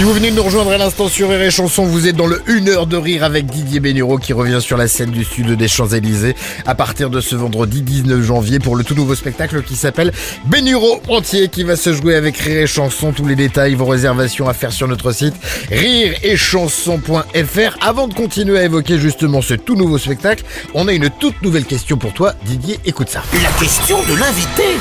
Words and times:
Si 0.00 0.04
vous 0.04 0.14
venez 0.14 0.30
de 0.30 0.36
nous 0.36 0.44
rejoindre 0.44 0.70
à 0.70 0.78
l'instant 0.78 1.10
sur 1.10 1.28
Rire 1.28 1.42
et 1.42 1.50
Chanson, 1.50 1.84
vous 1.84 2.08
êtes 2.08 2.16
dans 2.16 2.26
le 2.26 2.42
1 2.48 2.68
heure 2.68 2.86
de 2.86 2.96
rire 2.96 3.22
avec 3.22 3.44
Didier 3.44 3.80
Bénureau 3.80 4.16
qui 4.16 4.32
revient 4.32 4.62
sur 4.62 4.78
la 4.78 4.88
scène 4.88 5.10
du 5.10 5.24
Sud 5.24 5.50
des 5.50 5.68
Champs-Élysées 5.68 6.36
à 6.64 6.74
partir 6.74 7.10
de 7.10 7.20
ce 7.20 7.36
vendredi 7.36 7.82
19 7.82 8.22
janvier 8.22 8.60
pour 8.60 8.76
le 8.76 8.82
tout 8.82 8.94
nouveau 8.94 9.14
spectacle 9.14 9.62
qui 9.62 9.76
s'appelle 9.76 10.10
Bénureau 10.46 11.02
entier 11.08 11.48
qui 11.48 11.64
va 11.64 11.76
se 11.76 11.92
jouer 11.92 12.14
avec 12.14 12.38
Rire 12.38 12.62
et 12.62 12.66
Chanson. 12.66 13.12
Tous 13.12 13.26
les 13.26 13.36
détails, 13.36 13.74
vos 13.74 13.84
réservations 13.84 14.48
à 14.48 14.54
faire 14.54 14.72
sur 14.72 14.88
notre 14.88 15.12
site 15.12 15.34
rireetchanson.fr. 15.70 17.76
Avant 17.82 18.08
de 18.08 18.14
continuer 18.14 18.58
à 18.58 18.64
évoquer 18.64 18.98
justement 18.98 19.42
ce 19.42 19.52
tout 19.52 19.76
nouveau 19.76 19.98
spectacle, 19.98 20.44
on 20.72 20.88
a 20.88 20.94
une 20.94 21.10
toute 21.10 21.42
nouvelle 21.42 21.66
question 21.66 21.98
pour 21.98 22.14
toi. 22.14 22.32
Didier, 22.46 22.80
écoute 22.86 23.10
ça. 23.10 23.22
La 23.42 23.50
question 23.62 23.98
de 24.04 24.14
l'invité. 24.18 24.78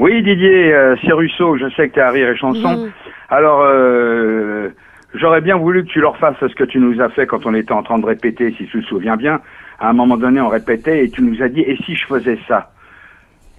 Oui, 0.00 0.22
Didier, 0.22 0.72
euh, 0.74 0.96
c'est 1.02 1.12
Russo, 1.12 1.56
je 1.56 1.68
sais 1.70 1.88
que 1.88 1.94
tu 1.94 2.00
es 2.00 2.02
à 2.02 2.10
Rire 2.10 2.28
et 2.28 2.36
Chanson. 2.36 2.90
Alors, 3.30 3.62
euh, 3.62 4.68
j'aurais 5.14 5.40
bien 5.40 5.56
voulu 5.56 5.84
que 5.84 5.90
tu 5.90 6.00
leur 6.00 6.16
fasses 6.18 6.36
ce 6.40 6.54
que 6.54 6.64
tu 6.64 6.78
nous 6.78 7.00
as 7.00 7.08
fait 7.08 7.26
quand 7.26 7.46
on 7.46 7.54
était 7.54 7.72
en 7.72 7.82
train 7.82 7.98
de 7.98 8.06
répéter, 8.06 8.54
si 8.58 8.66
tu 8.66 8.82
te 8.82 8.86
souviens 8.86 9.16
bien. 9.16 9.40
À 9.80 9.88
un 9.88 9.92
moment 9.92 10.16
donné, 10.16 10.40
on 10.40 10.48
répétait 10.48 11.04
et 11.04 11.10
tu 11.10 11.22
nous 11.22 11.42
as 11.42 11.48
dit, 11.48 11.60
et 11.60 11.76
si 11.84 11.94
je 11.94 12.06
faisais 12.06 12.38
ça? 12.46 12.70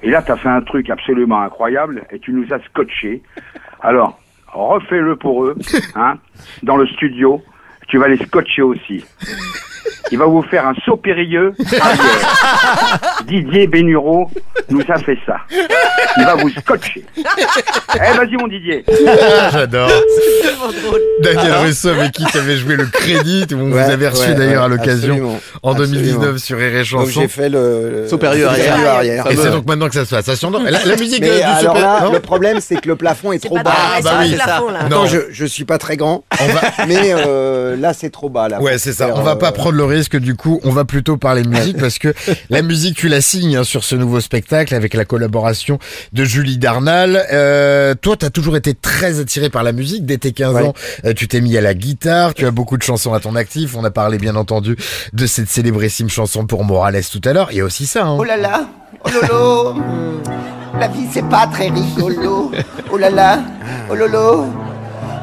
Et 0.03 0.09
là, 0.09 0.21
tu 0.21 0.31
as 0.31 0.37
fait 0.37 0.49
un 0.49 0.61
truc 0.61 0.89
absolument 0.89 1.41
incroyable 1.41 2.03
et 2.11 2.19
tu 2.19 2.31
nous 2.31 2.53
as 2.53 2.59
scotché. 2.65 3.23
Alors, 3.81 4.19
refais-le 4.53 5.15
pour 5.15 5.45
eux, 5.45 5.55
hein, 5.95 6.17
dans 6.63 6.77
le 6.77 6.85
studio. 6.87 7.41
Tu 7.87 7.97
vas 7.97 8.07
les 8.07 8.17
scotcher 8.17 8.61
aussi. 8.61 9.05
Il 10.11 10.17
va 10.17 10.25
vous 10.25 10.41
faire 10.43 10.65
un 10.67 10.73
saut 10.85 10.97
périlleux. 10.97 11.53
arrière. 11.79 13.21
Didier 13.27 13.67
Bénureau 13.67 14.29
nous 14.69 14.81
a 14.89 14.97
fait 14.99 15.17
ça. 15.25 15.37
Il 16.17 16.23
va 16.25 16.35
vous 16.35 16.49
scotcher. 16.49 17.03
Eh, 17.17 18.17
vas-y, 18.17 18.35
mon 18.37 18.47
Didier. 18.47 18.85
J'adore. 19.51 19.89
Daniel 21.21 21.53
Russo 21.65 21.89
avec 21.89 22.11
qui 22.11 22.25
tu 22.25 22.37
avais 22.37 22.57
joué 22.57 22.75
le 22.75 22.85
crédit, 22.85 23.45
on 23.53 23.67
Ouais, 23.71 23.83
vous 23.83 23.91
avez 23.91 24.07
reçu 24.07 24.29
ouais, 24.29 24.35
d'ailleurs 24.35 24.63
à 24.63 24.67
l'occasion 24.67 25.39
en 25.63 25.71
absolument. 25.71 26.01
2019 26.01 26.37
sur 26.37 26.57
Rire 26.57 26.67
et 26.75 26.77
Donc 26.79 26.85
Chanson. 26.85 27.21
j'ai 27.21 27.27
fait 27.27 27.49
le, 27.49 28.01
le 28.03 28.07
Supérieur 28.07 28.53
le 28.53 28.87
arrière. 28.87 29.25
Et 29.29 29.35
c'est 29.35 29.49
donc 29.51 29.65
maintenant 29.65 29.87
que 29.87 29.95
ça 29.95 30.05
se 30.05 30.15
passe. 30.15 30.25
Ça. 30.33 30.47
La, 30.69 30.85
la 30.85 30.95
musique 30.95 31.21
Mais 31.21 31.29
euh, 31.29 31.37
du 31.37 31.43
alors 31.43 31.75
super- 31.75 31.81
là, 31.81 32.01
non 32.05 32.11
le 32.13 32.19
problème 32.19 32.59
c'est 32.61 32.79
que 32.79 32.87
le 32.87 32.95
plafond 32.95 33.31
est, 33.31 33.39
C'est 33.39 33.47
trop 33.47 33.57
bas. 33.57 33.63
pareil, 33.63 34.03
bah 34.03 34.11
c'est 34.19 34.25
oui. 34.25 34.31
le 34.31 34.37
plafond 34.37 34.69
là. 34.71 34.79
Non. 34.89 35.05
Je, 35.05 35.17
je 35.31 35.45
suis 35.45 35.65
pas 35.65 35.77
très 35.77 35.97
grand, 35.97 36.23
on 36.41 36.45
va, 36.47 36.61
mais 36.87 37.13
euh, 37.13 37.75
là 37.77 37.93
c'est 37.93 38.09
trop 38.09 38.29
bas 38.29 38.47
là. 38.49 38.61
Ouais, 38.61 38.77
c'est 38.77 38.93
ça. 38.93 39.09
On 39.15 39.21
va 39.21 39.31
euh, 39.31 39.35
pas 39.35 39.51
prendre 39.51 39.75
le 39.75 39.83
risque 39.85 39.96
du 40.05 40.35
coup. 40.35 40.59
On 40.63 40.71
va 40.71 40.85
plutôt 40.85 41.17
parler 41.17 41.43
musique 41.43 41.77
parce 41.77 41.97
que 41.99 42.13
la 42.49 42.61
musique, 42.61 42.95
tu 42.97 43.07
la 43.07 43.21
signes 43.21 43.57
hein, 43.57 43.63
sur 43.63 43.83
ce 43.83 43.95
nouveau 43.95 44.19
spectacle 44.21 44.73
avec 44.75 44.93
la 44.93 45.05
collaboration 45.05 45.79
de 46.13 46.23
Julie 46.23 46.57
Darnal. 46.57 47.25
Euh, 47.33 47.95
toi, 47.95 48.15
t'as 48.17 48.29
toujours 48.29 48.55
été 48.57 48.73
très 48.73 49.19
attiré 49.19 49.49
par 49.49 49.63
la 49.63 49.71
musique. 49.71 50.05
Dès 50.05 50.17
tes 50.17 50.31
15 50.31 50.53
Ouais. 50.55 50.61
ans, 50.63 50.73
euh, 51.05 51.13
tu 51.13 51.27
t'es 51.27 51.41
mis 51.41 51.57
à 51.57 51.61
la 51.61 51.73
guitare. 51.73 52.33
Tu 52.33 52.45
as 52.45 52.51
beaucoup 52.51 52.77
de 52.77 52.83
chansons 52.83 53.13
à 53.13 53.19
ton 53.19 53.35
actif. 53.35 53.75
On 53.75 53.83
a 53.83 53.91
parlé 53.91 54.17
bien 54.17 54.35
entendu 54.35 54.75
de 55.13 55.25
cette 55.25 55.49
célébrissime 55.49 56.09
chanson 56.09 56.45
pour 56.45 56.63
Morales 56.63 57.03
tout 57.11 57.21
à 57.25 57.33
l'heure. 57.33 57.49
Il 57.51 57.57
y 57.57 57.61
a 57.61 57.65
aussi 57.65 57.85
ça. 57.85 58.05
Hein. 58.05 58.15
Oh 58.19 58.23
là 58.23 58.37
là, 58.37 58.67
oh 59.03 59.09
lolo, 59.09 59.75
la 60.79 60.87
vie 60.87 61.07
c'est 61.11 61.27
pas 61.27 61.47
très 61.47 61.69
rigolo. 61.69 62.51
Oh 62.91 62.97
là 62.97 63.09
là, 63.09 63.39
oh 63.89 63.95
lolo, 63.95 64.45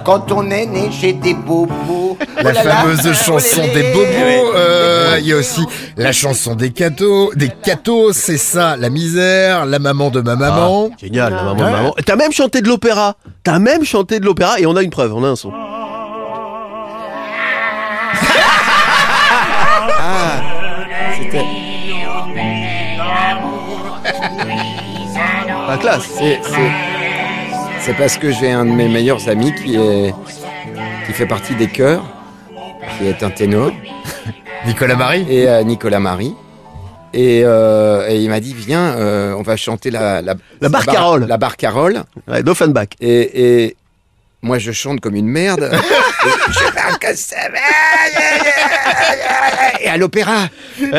quand 0.04 0.30
on 0.32 0.50
est 0.50 0.66
né 0.66 0.90
chez 0.92 1.12
des 1.14 1.34
bobos. 1.34 2.18
La 2.36 2.50
oh 2.50 2.52
là, 2.52 2.62
fameuse 2.62 3.00
oh 3.06 3.14
chanson 3.14 3.62
des 3.72 3.92
bobos. 3.92 4.52
Euh, 4.56 5.16
Il 5.20 5.26
y 5.26 5.32
a 5.32 5.36
aussi 5.36 5.64
la 5.96 6.12
chanson 6.12 6.54
des 6.54 6.70
cathos. 6.72 7.32
Des 7.34 7.48
cathos, 7.48 8.12
c'est 8.12 8.36
ça, 8.36 8.76
la 8.76 8.90
misère, 8.90 9.64
la 9.66 9.78
maman 9.78 10.10
de 10.10 10.20
ma 10.20 10.36
maman. 10.36 10.90
Génial, 11.00 11.32
la 11.34 11.42
maman 11.42 11.54
de 11.54 11.64
Ouais. 11.64 11.70
maman. 11.70 11.94
T'as 12.04 12.16
même 12.16 12.32
chanté 12.32 12.60
de 12.60 12.68
l'opéra. 12.68 13.16
T'as 13.42 13.58
même 13.58 13.84
chanté 13.84 14.20
de 14.20 14.24
l'opéra 14.26 14.60
et 14.60 14.66
on 14.66 14.76
a 14.76 14.82
une 14.82 14.90
preuve, 14.90 15.14
on 15.14 15.24
a 15.24 15.28
un 15.28 15.36
son. 15.36 15.52
c'était- 21.18 21.44
La 25.68 25.76
classe. 25.78 26.08
c'est- 26.18 26.40
c'est- 27.84 27.94
parce 27.94 28.16
que 28.18 28.30
j'ai 28.30 28.50
un 28.50 28.64
de 28.64 28.70
mes 28.70 28.88
meilleurs 28.88 29.28
amis 29.28 29.54
qui 29.54 29.76
est 29.76 30.14
qui 31.06 31.12
fait 31.12 31.26
partie 31.26 31.54
des 31.54 31.68
chœurs, 31.68 32.04
qui 32.98 33.06
est 33.06 33.22
un 33.22 33.30
ténor, 33.30 33.72
Nicolas 34.66 34.96
Marie. 34.96 35.26
et 35.28 35.48
euh, 35.48 35.62
Nicolas 35.62 36.00
Marie. 36.00 36.34
Et, 37.16 37.42
euh, 37.44 38.08
et 38.08 38.16
il 38.16 38.28
m'a 38.28 38.40
dit 38.40 38.54
viens, 38.54 38.96
euh, 38.96 39.34
on 39.38 39.42
va 39.42 39.56
chanter 39.56 39.90
la 39.92 40.20
la, 40.20 40.34
La 40.60 40.68
barcarolle. 40.68 41.26
La 41.28 41.36
barcarolle. 41.36 42.02
Ouais, 42.26 42.42
d'Offenbach. 42.42 42.88
Et, 43.00 43.66
et 43.66 43.76
moi, 44.42 44.58
je 44.58 44.72
chante 44.72 44.98
comme 45.00 45.14
une 45.14 45.28
merde. 45.28 45.70
Et 46.26 46.52
je 46.52 46.72
parle 46.72 46.98
comme 47.00 47.14
ça. 47.14 47.36
Et 49.80 49.88
à. 49.88 49.92
Ouais, 49.92 49.98
l'opéra. 49.98 50.48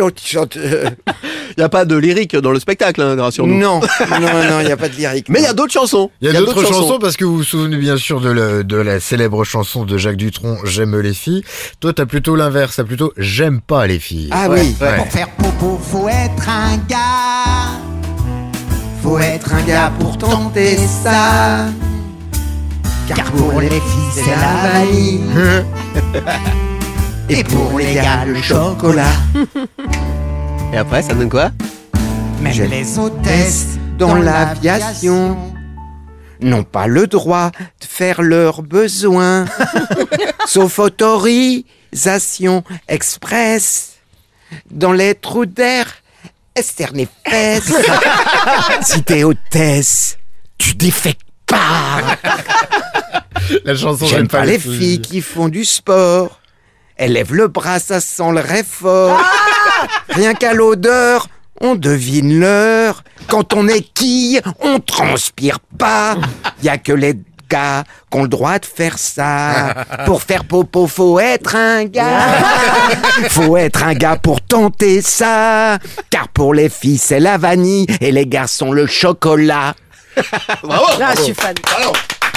l'autre, 0.00 0.20
il 0.24 0.28
chante. 0.28 0.56
euh, 0.56 0.90
Y 1.58 1.62
a 1.62 1.68
pas 1.68 1.84
de 1.84 1.96
lyrique 1.96 2.36
dans 2.36 2.52
le 2.52 2.60
spectacle, 2.60 3.00
hein, 3.02 3.16
rassure-nous. 3.20 3.56
Non, 3.60 3.80
non, 3.80 4.50
non, 4.50 4.60
il 4.60 4.66
n'y 4.66 4.72
a 4.72 4.76
pas 4.76 4.88
de 4.88 4.94
lyrique. 4.94 5.26
Mais 5.28 5.40
il 5.40 5.44
y 5.44 5.48
a 5.48 5.52
d'autres 5.52 5.72
chansons. 5.72 6.10
Il 6.20 6.30
y 6.30 6.36
a 6.36 6.38
d'autres 6.38 6.64
chansons 6.64 6.98
parce 6.98 7.16
que 7.16 7.24
vous 7.24 7.38
vous 7.38 7.44
souvenez 7.44 7.76
bien 7.76 7.96
sûr 7.96 8.20
de, 8.20 8.76
la 8.76 9.00
célèbre 9.00 9.44
chanson 9.44 9.84
de 9.84 9.98
Jacques 9.98 10.16
Dutronc, 10.16 10.58
J'aime 10.64 10.98
les 10.98 11.14
filles. 11.14 11.42
Toi, 11.80 11.92
t'as 11.92 12.06
plutôt 12.06 12.36
l'inverse, 12.36 12.76
t'as 12.76 12.84
plutôt 12.84 13.12
J'aime 13.16 13.60
pas 13.60 13.86
les 13.86 13.98
filles. 13.98 14.30
Ah 14.32 14.48
oui. 14.48 14.74
Ouais. 14.80 14.96
Pour 14.96 15.06
faire 15.08 15.28
popo, 15.30 15.78
faut 15.82 16.08
être 16.08 16.48
un 16.48 16.76
gars. 16.88 17.78
Faut 19.02 19.18
être 19.18 19.52
un 19.54 19.62
gars 19.62 19.92
pour 19.98 20.16
tenter 20.18 20.76
ça. 20.76 21.66
Car 23.08 23.30
pour 23.32 23.60
les 23.60 23.68
filles, 23.68 24.12
c'est 24.14 24.30
la 24.30 24.70
vanille. 24.72 25.20
Et 27.28 27.44
pour 27.44 27.78
les 27.78 27.94
gars, 27.94 28.24
le 28.26 28.42
chocolat. 28.42 29.04
Et 30.72 30.76
après, 30.76 31.02
ça 31.02 31.14
donne 31.14 31.28
quoi 31.28 31.50
Même 32.40 32.52
J'aime. 32.52 32.70
les 32.70 32.98
hôtesses 32.98 33.78
Dans 33.98 34.14
l'aviation, 34.14 35.36
n'ont 36.40 36.64
pas 36.64 36.86
le 36.86 37.06
droit 37.06 37.50
de 37.50 37.86
faire 37.86 38.22
leurs 38.22 38.62
besoins. 38.62 39.46
Sauf 40.46 40.78
autorisation 40.78 42.62
express. 42.88 43.96
Dans 44.70 44.92
les 44.92 45.14
trous 45.14 45.46
d'air, 45.46 45.86
Esther 46.54 46.90
et 46.96 47.08
fesses. 47.28 47.72
si 48.82 49.02
t'es 49.02 49.24
hôtesse, 49.24 50.18
tu 50.56 50.74
défectes 50.74 51.20
pas. 51.46 52.16
La 53.64 53.74
chanson 53.74 54.06
J'aime 54.06 54.28
pas 54.28 54.44
les 54.44 54.58
filles 54.58 55.00
qui 55.00 55.20
font 55.20 55.48
du 55.48 55.64
sport. 55.64 56.40
Elles 56.96 57.12
lèvent 57.12 57.34
le 57.34 57.48
bras, 57.48 57.78
ça 57.80 58.00
sent 58.00 58.32
le 58.32 58.40
réfort. 58.40 59.18
Rien 60.08 60.34
qu'à 60.34 60.54
l'odeur, 60.54 61.28
on 61.60 61.74
devine 61.74 62.40
l'heure. 62.40 63.02
Quand 63.28 63.52
on 63.54 63.68
est 63.68 63.82
quille, 63.94 64.40
on 64.60 64.80
transpire 64.80 65.60
pas. 65.78 66.16
Y 66.62 66.68
a 66.68 66.78
que 66.78 66.92
les 66.92 67.14
gars 67.48 67.84
qui 68.10 68.18
ont 68.18 68.22
le 68.22 68.28
droit 68.28 68.58
de 68.58 68.66
faire 68.66 68.98
ça. 68.98 69.74
Pour 70.06 70.22
faire 70.22 70.44
popo, 70.44 70.86
faut 70.86 71.18
être 71.20 71.54
un 71.56 71.84
gars. 71.84 72.38
Faut 73.28 73.56
être 73.56 73.82
un 73.82 73.94
gars 73.94 74.16
pour 74.16 74.40
tenter 74.40 75.02
ça. 75.02 75.78
Car 76.10 76.28
pour 76.28 76.54
les 76.54 76.68
filles, 76.68 76.98
c'est 76.98 77.20
la 77.20 77.38
vanille 77.38 77.86
et 78.00 78.12
les 78.12 78.26
garçons, 78.26 78.72
le 78.72 78.86
chocolat. 78.86 79.74
Là, 80.64 81.14
je 81.16 81.22
suis 81.22 81.34
fan. 81.34 81.54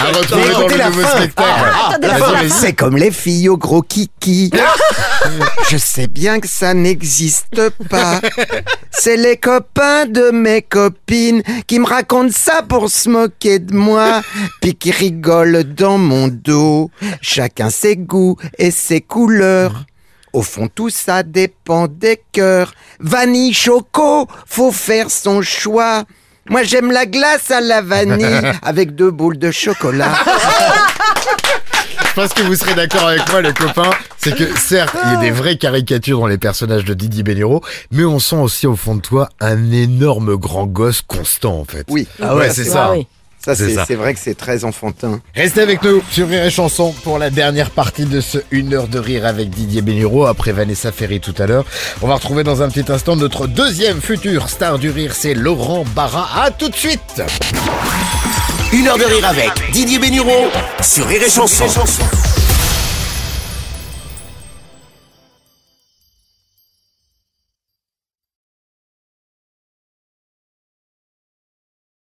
À 0.04 0.08
retrouver 0.08 0.52
dans 0.52 0.68
le 0.68 0.84
nouveau 0.90 1.08
spectacle. 1.08 2.02
Vas-y. 2.02 2.50
C'est 2.50 2.74
comme 2.74 2.98
les 2.98 3.12
filles 3.12 3.48
au 3.48 3.58
gros 3.58 3.82
kiki. 3.82 4.52
Je 5.70 5.78
sais 5.78 6.08
bien 6.08 6.42
que 6.42 6.48
ça 6.48 6.74
n'existe 6.74 7.70
pas. 7.90 8.20
C'est 8.92 9.16
les 9.16 9.38
copains 9.38 10.06
de 10.06 10.32
mes 10.32 10.62
copines 10.62 11.42
qui 11.68 11.80
me 11.80 11.88
racontent 11.88 12.34
ça 12.36 12.64
pour 12.64 12.90
se 12.90 13.08
moquer 13.10 13.60
de 13.60 13.74
moi, 13.74 14.22
puis 14.62 14.76
qui 14.76 14.92
rigolent 14.92 15.64
dans 15.64 15.98
mon 15.98 16.28
dos. 16.28 16.92
Chacun 17.22 17.70
ses 17.70 17.96
goûts 17.96 18.38
et 18.58 18.72
ses 18.72 19.00
couleurs. 19.00 19.86
Au 20.34 20.42
fond, 20.42 20.68
tout 20.68 20.90
ça 20.90 21.24
dépend 21.24 21.88
des 21.88 22.20
cœurs. 22.32 22.74
Vanille, 23.00 23.54
choco, 23.54 24.28
faut 24.48 24.72
faire 24.72 25.10
son 25.12 25.42
choix. 25.42 26.04
Moi, 26.50 26.64
j'aime 26.64 26.92
la 26.92 27.06
glace 27.06 27.52
à 27.52 27.62
la 27.62 27.82
vanille 27.82 28.52
avec 28.62 28.96
deux 28.96 29.12
boules 29.12 29.38
de 29.38 29.52
chocolat. 29.52 30.14
Je 32.06 32.14
pense 32.22 32.34
que 32.34 32.44
vous 32.44 32.56
serez 32.56 32.74
d'accord 32.76 33.08
avec 33.08 33.28
moi, 33.32 33.42
les 33.42 33.54
copains. 33.54 33.90
C'est 34.18 34.36
que, 34.36 34.58
certes, 34.60 34.96
il 35.06 35.12
y 35.14 35.16
a 35.16 35.20
des 35.20 35.32
vraies 35.32 35.58
caricatures 35.58 36.20
dans 36.20 36.28
les 36.28 36.38
personnages 36.38 36.86
de 36.86 36.94
Didier 36.94 37.24
Bénureau, 37.24 37.64
mais 37.92 38.04
on 38.04 38.20
sent 38.20 38.36
aussi 38.36 38.68
au 38.68 38.76
fond 38.76 38.96
de 38.96 39.02
toi 39.02 39.30
un 39.40 39.72
énorme 39.72 40.36
grand 40.36 40.68
gosse 40.68 41.02
constant, 41.02 41.58
en 41.60 41.66
fait. 41.66 41.86
Oui. 41.90 42.08
Ah 42.22 42.36
ouais, 42.36 42.50
c'est 42.52 42.66
ça. 42.66 42.90
Ah 42.90 42.92
oui. 42.94 43.08
Ça, 43.44 43.56
C'est 43.56 43.96
vrai 43.96 44.14
que 44.14 44.20
c'est 44.22 44.38
très 44.38 44.64
enfantin. 44.64 45.20
Restez 45.36 45.62
avec 45.62 45.84
nous 45.84 46.02
sur 46.10 46.30
Rire 46.30 46.46
et 46.46 46.50
Chanson 46.50 46.94
pour 47.04 47.20
la 47.20 47.30
dernière 47.30 47.72
partie 47.72 48.06
de 48.06 48.22
ce 48.22 48.38
1 48.54 48.72
heure 48.72 48.88
de 48.88 49.00
rire 49.00 49.26
avec 49.26 49.50
Didier 49.50 49.82
Bénureau 49.82 50.26
après 50.26 50.54
Vanessa 50.54 50.94
Ferry 50.94 51.20
tout 51.20 51.36
à 51.38 51.46
l'heure. 51.46 51.66
On 52.02 52.08
va 52.08 52.16
retrouver 52.16 52.44
dans 52.46 52.62
un 52.62 52.70
petit 52.70 52.90
instant 52.90 53.18
notre 53.18 53.48
deuxième 53.48 54.00
futur 54.02 54.48
star 54.48 54.80
du 54.80 54.90
rire, 54.90 55.14
c'est 55.14 55.34
Laurent 55.34 55.84
Barra. 55.94 56.44
À 56.44 56.52
tout 56.52 56.70
de 56.70 56.76
suite 56.76 57.22
Une 58.72 58.88
heure 58.88 58.98
de 58.98 59.04
rire 59.04 59.28
avec 59.28 59.52
Didier 59.74 60.00
Bénureau 60.00 60.48
sur 60.82 61.06
Rire 61.06 61.24
et 61.24 61.30
Chanson. 61.30 61.66